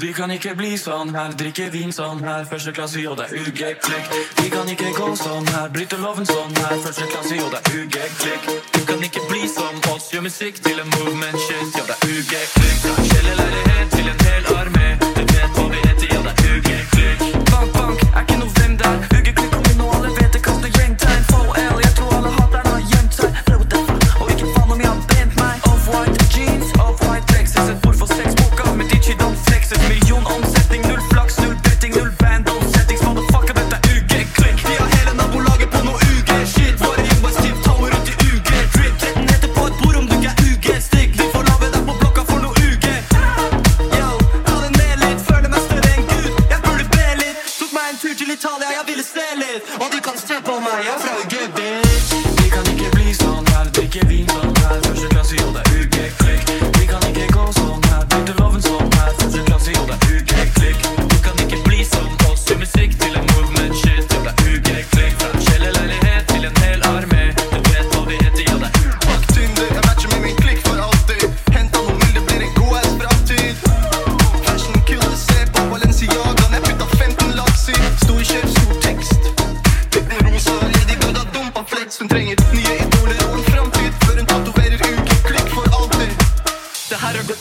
Vi 0.00 0.12
kan 0.16 0.30
ikke 0.32 0.54
bli 0.56 0.78
sånn 0.80 1.10
her, 1.12 1.34
drikke 1.36 1.66
vin 1.74 1.90
sånn 1.92 2.22
her, 2.24 2.46
første 2.48 2.72
klasse, 2.72 3.02
og 3.10 3.18
det 3.18 3.26
er 3.26 3.42
ugg 3.42 3.60
klikk. 3.84 4.08
Vi 4.38 4.48
kan 4.48 4.70
ikke 4.72 4.94
gå 4.96 5.10
sånn 5.20 5.44
her, 5.52 5.68
bryte 5.74 5.98
loven 6.00 6.24
sånn 6.24 6.56
her, 6.56 6.72
første 6.86 7.04
klasse, 7.12 7.36
og 7.44 7.52
det 7.52 7.60
er 7.60 7.82
ugg 7.82 8.00
klikk. 8.22 8.48
Du 8.72 8.80
kan 8.88 9.04
ikke 9.04 9.26
bli 9.28 9.44
som 9.52 9.76
oss, 9.92 10.08
gjør 10.14 10.24
musikk 10.30 10.64
til 10.64 10.80
en 10.80 10.88
movement 10.96 11.44
shit, 11.44 11.76
ja 11.76 11.84
det 11.92 12.00
er 12.00 12.16
ugg 12.16 12.34
klikk. 12.56 12.90
Kjellerleilighet 13.12 13.96
til 13.98 14.12
en 14.14 14.28
hel 14.30 14.52
armé. 14.56 15.09
til 48.30 48.38
Italia, 48.38 48.68
jeg 48.78 48.84
ville 48.86 49.04
se 49.04 49.26
litt. 49.42 49.62
Og 49.82 49.86
de 49.92 50.00
kan 50.06 50.16
se 50.18 50.36
på 50.48 50.54
meg, 50.64 50.78
jeg 50.86 50.94
er 50.94 51.00
fra 51.04 51.12
Egypt. 51.24 51.56
Vi 52.42 52.48
kan 52.54 52.64
ikke 52.72 52.90
bli 52.94 52.99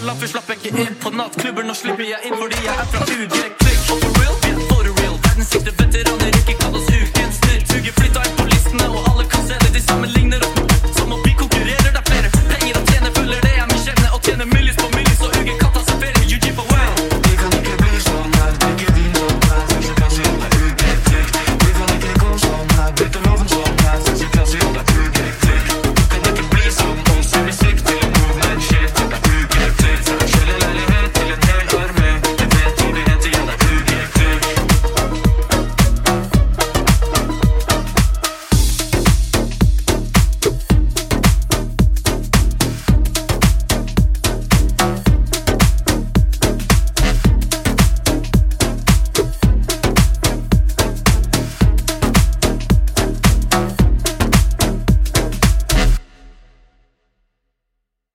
for 0.00 0.06
langt, 0.06 0.22
vi 0.22 0.28
slapp 0.28 0.50
ikke 0.50 0.70
inn 0.80 0.96
på 1.02 1.10
nattklubber. 1.10 1.66
Nå 1.68 1.74
slipper 1.74 2.06
jeg 2.08 2.28
inn 2.28 2.36
fordi 2.40 2.60
jeg 2.64 2.74
er 2.74 2.90
fra 2.92 3.04
UG. 3.04 3.36
Klikk, 3.62 3.80
for 3.88 4.20
real, 4.20 4.36
for 4.72 4.92
real. 5.00 5.16
Verdens 5.26 5.56
siste 5.56 5.74
veteraner. 5.76 6.39